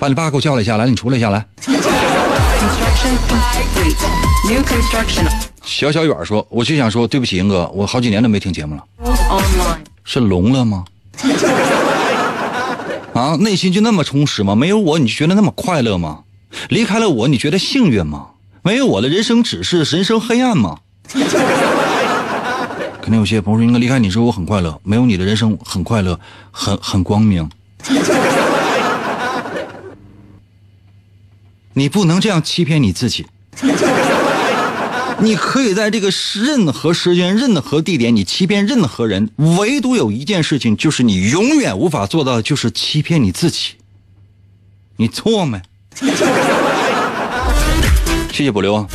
[0.00, 1.46] 把你爸给我叫来一下，来，你出来一下来。”
[4.44, 5.26] New construction
[5.62, 8.84] 小小远说：“我就想说，对不起，英哥，我好几年都没听节目了，
[10.04, 10.84] 是聋了吗？
[13.14, 14.54] 啊，内心就那么充实吗？
[14.54, 16.20] 没有我，你就觉得那么快乐吗？
[16.68, 18.28] 离开了我，你觉得幸运吗？
[18.62, 20.78] 没有我的人生只是人生黑暗吗？
[23.02, 26.18] 肯定有些朋友说，英哥离开你之后我很快乐，没有你的人生很快乐，
[26.50, 27.50] 很很光明。
[31.74, 33.26] 你不能这样欺骗你自己。”
[35.20, 43.74] 你可以在这个任何时间、任何地点，你欺骗任何人，唯独有一件事情，就是你永远无法做到的，就是欺骗你自己。
[44.96, 45.60] 你错没？
[48.32, 48.86] 谢谢保留.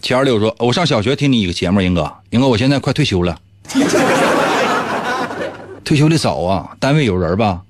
[0.00, 3.38] 七二六说：“我上小学听你一个节目，英哥，英哥，我现在快退休了，
[5.84, 7.60] 退休的早啊，单位有人吧？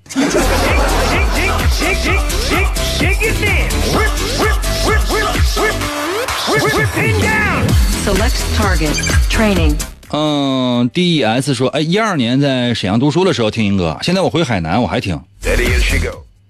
[8.04, 8.96] Select target.
[9.28, 9.74] Training.
[10.10, 15.20] 嗯，D S 说，哎，一二年在沈阳读书的时候听英哥，现在我回海南我还听，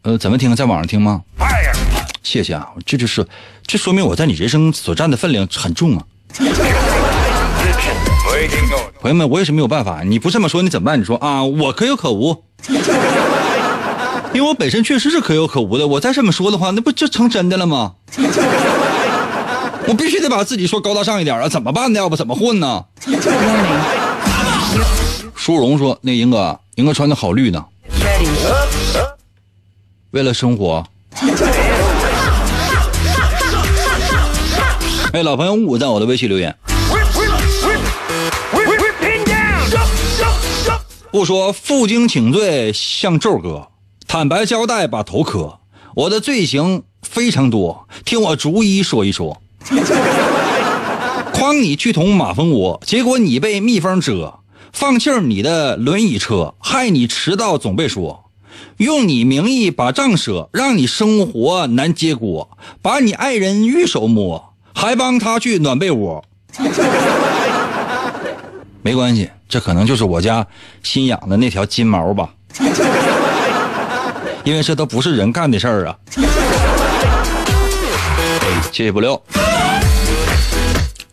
[0.03, 0.55] 呃，怎么听？
[0.55, 1.23] 在网上听吗？
[2.23, 3.27] 谢谢啊，这就是，
[3.67, 6.05] 这说明我在你人生所占的分量很重啊。
[9.01, 11.01] 朋友们，我也是没有办法，你不这么说你怎么办？
[11.01, 12.45] 你说啊，我可有可无，
[14.33, 15.89] 因为我本身确实是可有可无的。
[15.89, 17.95] 我再这么说的话，那不就成真的了吗？
[19.89, 21.99] 我必须得把自己说高大上一点啊，怎么办呢？
[21.99, 22.85] 要不怎么混呢.
[25.35, 27.65] 舒荣说：“那英哥，英哥穿的好绿呢，
[30.11, 30.85] 为了生活。
[35.15, 36.55] 哎，老朋友五在我的微信留言，
[41.11, 43.69] 不说负荆请罪像宙哥，
[44.07, 45.61] 坦白交代把头磕。
[45.95, 49.41] 我的罪行非常多，听我逐一说一说。
[51.33, 54.41] 诓你去捅马蜂窝，结果你被蜜蜂蛰；
[54.73, 58.25] 放气儿你的轮椅车，害你迟到总被说。
[58.79, 62.49] 用你名义把账赊，让你生活难接锅；
[62.83, 66.25] 把你爱人玉手摸，还帮他去暖被窝。
[68.83, 70.47] 没关系，这可能就是我家
[70.83, 72.31] 新养的那条金毛吧，
[74.45, 75.97] 因为这都不是人干的事儿啊。
[78.71, 79.21] 谢谢不六。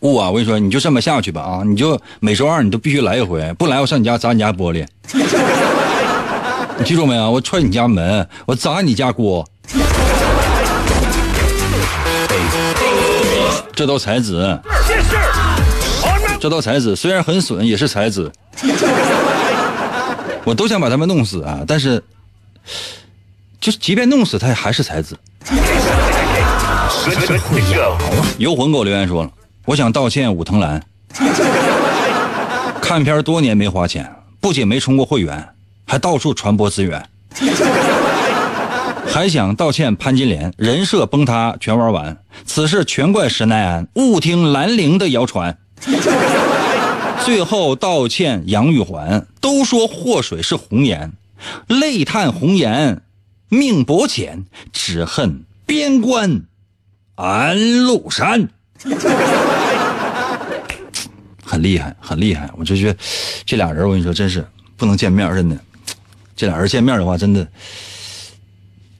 [0.00, 1.62] 雾啊，我跟你说，你就这么下去吧啊！
[1.64, 4.86] 你就每周二你都必须来一回，不来我上你家砸你家玻璃。
[6.78, 7.30] 你记住没有？
[7.30, 9.44] 我踹你家门，我砸你家锅。
[13.74, 14.60] 这道才子，
[16.38, 18.30] 这道才子虽然很损，也是才子。
[20.44, 22.04] 我都想把他们弄死啊，但是，
[23.60, 25.18] 就是即便弄死他，也还是才子
[28.38, 29.30] 游魂给我留言说了，
[29.64, 30.82] 我想道歉武藤兰。
[32.82, 35.48] 看片多年没花钱，不仅没充过会员，
[35.86, 37.08] 还到处传播资源。
[39.06, 45.56] 还想道歉潘金莲，人设崩塌全玩完，此事全怪石奈安，误听兰陵的谣传。
[47.24, 51.12] 最后道歉杨玉环，都说祸水是红颜，
[51.68, 53.00] 泪叹红颜
[53.48, 56.42] 命薄浅，只恨边关
[57.16, 58.48] 安禄山。
[61.44, 62.50] 很厉害，很厉害！
[62.56, 62.98] 我就觉得
[63.44, 64.44] 这俩人，我跟你说，真是
[64.76, 65.56] 不能见面，真的。
[66.34, 67.46] 这俩人见面的话，真的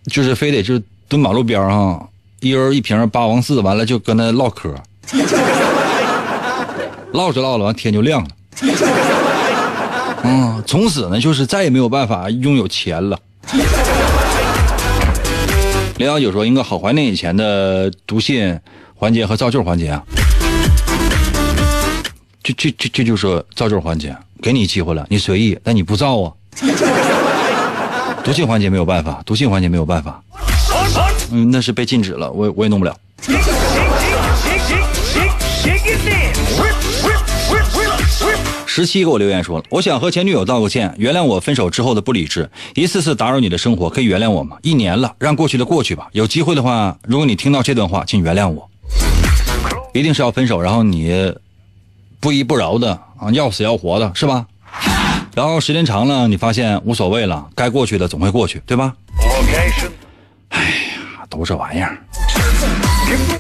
[0.07, 2.09] 就是非得就蹲马路边哈，
[2.41, 4.75] 一人一瓶八王寺，完了就跟那唠嗑，
[7.13, 8.29] 唠着唠着，完天就亮了。
[10.23, 13.19] 嗯，从此呢，就是再也没有办法拥有钱了。
[15.99, 18.59] 零幺九说，应该好怀念以前的读信
[18.95, 20.03] 环节和造句环节啊。
[22.43, 26.33] 这这这这就是造句环节，给你机会了，你随意，但你不造啊。
[28.23, 30.23] 读信环节没有办法，读信环节没有办法，
[31.33, 32.95] 嗯，那是被禁止了，我我也弄不了。
[38.77, 44.59] 十七给我留言说了，我想和前女友道个歉，原谅我分手之后的不理智，一次次打扰你的生活，可以原谅我吗？
[44.61, 46.09] 一年了，让过去的过去吧。
[46.13, 48.69] 有机会的话，如果你听到这段话，请原谅我。
[49.95, 51.33] 一定是要分手，然后你
[52.21, 54.45] 不依不饶的啊，要死要活的，是吧？
[55.35, 58.93] 然后时间长了，你发现无所谓了，该过去的总会过去，对吧？
[60.51, 61.97] 哎呀，都这玩意儿，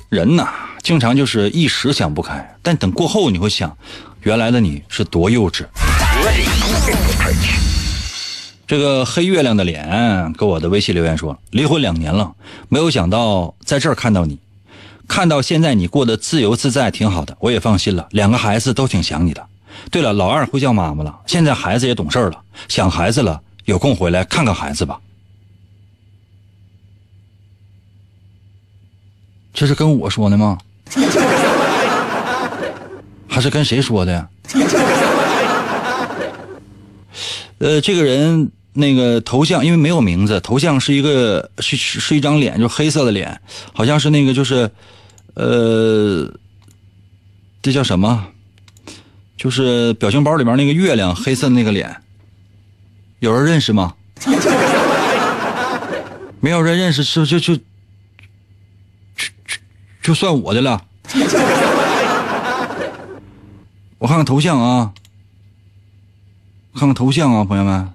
[0.08, 0.48] 人呐，
[0.82, 3.76] 经常就是一时想不开，但等过后你会想，
[4.26, 5.64] 原来的你是多幼稚。
[8.66, 12.34] 这个黑月亮的脸给我的微信留言说，离婚两年了，
[12.68, 14.36] 没有想到在这儿看到你，
[15.06, 18.08] 看到现在你过得自由自在，挺好的，我也放心了。
[18.10, 19.46] 两个孩子都挺想你的。
[19.92, 24.98] 对了，老二会叫妈妈了，现在孩子也懂事了，想孩子了，有空回来看看孩子吧。
[29.54, 30.58] 这是跟我说的吗？
[33.36, 34.26] 他是跟谁说的呀？
[37.58, 43.38] 呃，这个人那个头像因为没有名字，头像是一个是是一张脸，就黑色的脸，
[43.74, 44.70] 好像是那个就是，
[45.34, 46.32] 呃，
[47.60, 48.28] 这叫什么？
[49.36, 51.94] 就是表情包里面那个月亮，黑色的那个脸，
[53.18, 53.92] 有人认识吗？
[56.40, 57.62] 没有人认识，是就就就
[59.14, 59.28] 就
[60.02, 60.82] 就算我的了。
[63.98, 64.92] 我看看头像啊，
[66.74, 67.88] 看看头像啊，朋友们，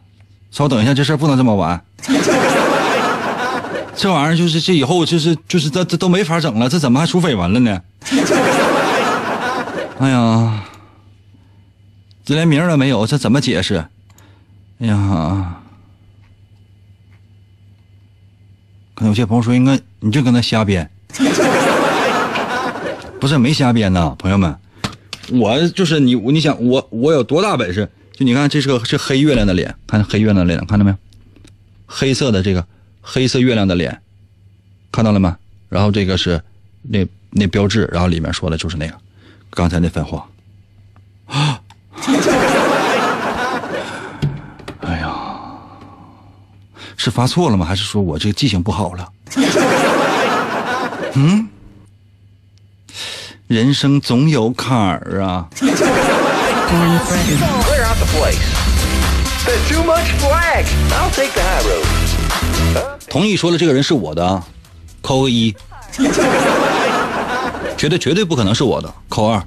[0.49, 1.79] 稍等一下，这事儿不能这么玩。
[3.95, 7.81] 这玩意儿就是这以后就是就是这这都没法整了，这怎么还出绯闻了呢？
[9.99, 10.63] 哎呀！
[12.25, 13.85] 这连名都没有，这怎么解释？
[14.79, 15.61] 哎呀，
[18.95, 20.89] 可能有些朋友说，应该你就跟他瞎编，
[23.19, 24.57] 不是没瞎编呐，朋友们，
[25.31, 27.89] 我就是你，你想我我有多大本事？
[28.13, 30.97] 就你看，这是个是黑月亮的脸，看黑月亮的脸，看到没有？
[31.87, 32.65] 黑色的这个
[33.01, 34.01] 黑色月亮的脸，
[34.91, 35.37] 看到了吗？
[35.69, 36.41] 然后这个是
[36.83, 38.93] 那那标志，然后里面说的就是那个
[39.49, 40.27] 刚才那番话
[41.27, 41.61] 啊。
[44.81, 45.15] 哎呀，
[46.97, 47.65] 是发错了吗？
[47.65, 49.09] 还是说我这个记性不好了？
[51.15, 51.47] 嗯，
[53.51, 55.45] 人生总有坎儿啊。
[63.09, 64.41] 同意说了这个人是我的，
[65.01, 65.53] 扣个一。
[67.75, 69.43] 绝对绝对不可能是我的，扣二。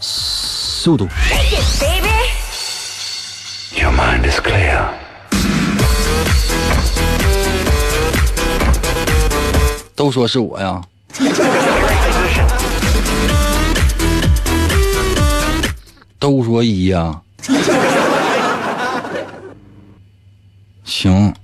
[0.00, 1.06] 速度。
[3.76, 4.88] Your mind is clear.
[9.94, 10.82] 都说是我呀。
[16.18, 17.20] 都说一呀
[20.84, 21.34] 行。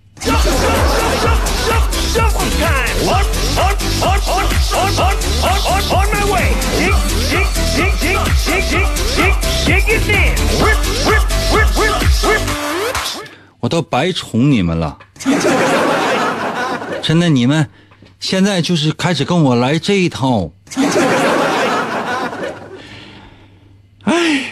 [13.61, 14.99] 我都白宠你们了。
[17.01, 17.69] 真的你们
[18.23, 20.53] 现在就是开始跟我来这一套。
[24.05, 24.45] 哎。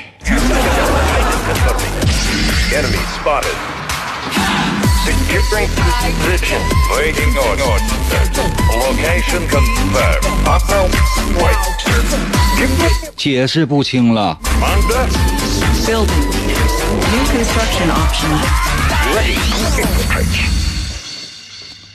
[13.17, 14.37] 解释不清了。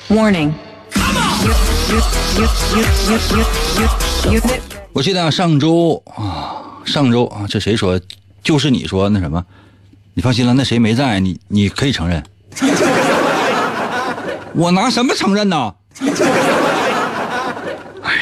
[0.08, 0.65] Warning.
[4.94, 8.00] 我记得啊，上周啊，上周啊，这谁说？
[8.44, 9.44] 就是你说那什么？
[10.14, 12.24] 你放心了，那谁没在，你你可以承认。
[14.56, 15.76] 我拿什么承认呢？
[18.02, 18.14] 哎，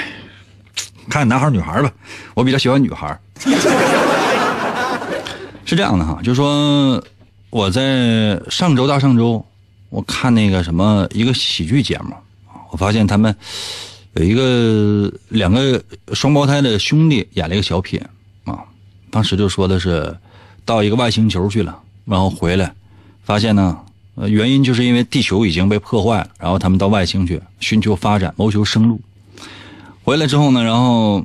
[1.10, 1.92] 看男孩女孩吧，
[2.34, 3.18] 我比较喜欢女孩。
[5.66, 7.04] 是这样的哈，就是说
[7.50, 9.46] 我在上周到上周，
[9.90, 12.16] 我看那个什么一个喜剧节目，
[12.74, 13.36] 我发现他们
[14.14, 15.80] 有一个两个
[16.14, 18.02] 双胞胎的兄弟演了一个小品
[18.46, 18.58] 啊，
[19.12, 20.18] 当时就说的是
[20.66, 22.74] 到一个外星球去了，然后回来
[23.24, 23.78] 发现呢，
[24.16, 29.00] 呃，原因就是因为地球已经被破坏了，然后他们到外星去寻求发展，谋求生路。
[30.04, 31.24] 回来之后呢，然后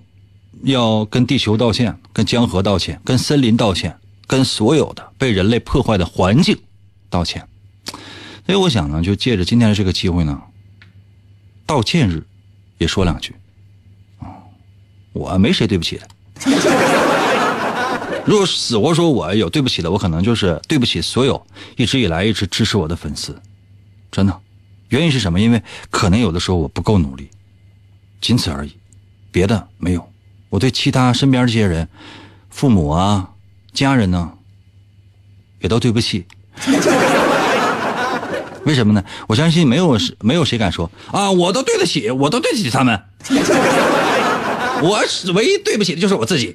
[0.65, 3.97] 要跟地球道歉，跟江河道歉，跟森林道歉，
[4.27, 6.59] 跟所有的被人类破坏的环境
[7.09, 7.43] 道歉。
[8.45, 10.41] 所以我想呢，就借着今天的这个机会呢，
[11.69, 12.25] 道歉日
[12.79, 13.35] 也说两句。
[15.13, 16.09] 我没谁对不起的。
[18.25, 21.47] 如果死活说我有对不起的，我可能就是对不起所有
[21.77, 23.39] 一直以来一直支持我的粉丝，
[24.11, 24.41] 真的。
[24.89, 25.39] 原因是什么？
[25.39, 27.29] 因为可能有的时候我不够努力，
[28.19, 28.73] 仅此而已，
[29.31, 30.11] 别的没有。
[30.49, 31.87] 我对其他身边这些人，
[32.49, 33.31] 父母啊、
[33.75, 34.33] 家人呢，
[35.61, 36.25] 也都对不起。
[38.65, 39.03] 为什么呢？
[39.27, 43.01] 我相信没有没有谁敢说啊，我都对得起，我都对得起他们。
[44.83, 46.55] 我是唯一对不起的就是我自己。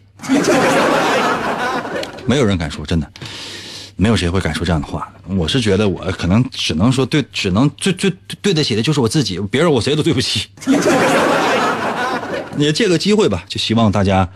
[2.26, 3.12] 没有人敢说，真的，
[3.98, 5.12] 没有谁会敢说这样的话。
[5.28, 8.10] 我是觉得我可能只能说对，只能最最
[8.42, 10.48] 对得起的就是我自己，别人我谁都对不起。
[12.58, 14.30] 也借个机会吧，就希望大家，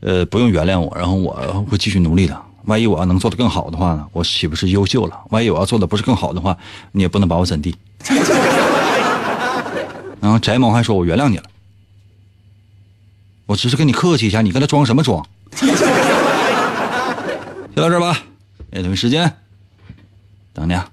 [0.00, 1.32] 呃，不用原谅我，然后我
[1.70, 2.40] 会继续努力的。
[2.68, 5.18] 万一我要能做得更好的话呢，我岂不是优秀了？
[5.30, 6.56] 万一我要做的不是更好的话，
[6.92, 7.74] 你也不能把我怎地。
[10.20, 11.44] 然后翟某还说我原谅你了，
[13.46, 15.26] 我只是跟你客气一下，你跟他装什么装？
[17.74, 18.18] 就到这儿吧，
[18.70, 19.34] 也同时间，
[20.52, 20.90] 等你啊。